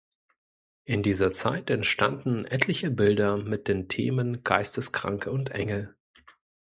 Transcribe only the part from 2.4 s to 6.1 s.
etliche Bilder mit den Themen Geisteskranke und Engel.